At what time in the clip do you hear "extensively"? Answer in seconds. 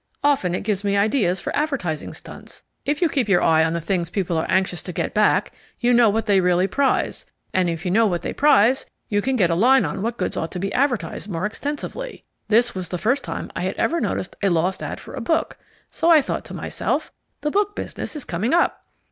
11.45-12.23